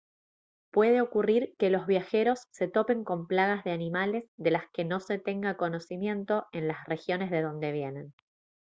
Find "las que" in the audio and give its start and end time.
4.49-4.83